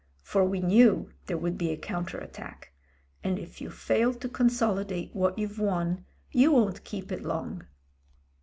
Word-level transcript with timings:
For 0.23 0.43
we 0.43 0.61
knew 0.61 1.11
there 1.27 1.37
would 1.37 1.59
be 1.59 1.69
a 1.69 1.77
counter 1.77 2.17
attack, 2.17 2.71
and 3.23 3.37
if 3.37 3.61
you 3.61 3.69
fail 3.69 4.15
to 4.15 4.27
consolidate 4.27 5.15
what 5.15 5.37
you've 5.37 5.59
won 5.59 6.05
you 6.31 6.51
won't 6.53 6.83
keep 6.83 7.11
it 7.11 7.21
long. 7.21 7.67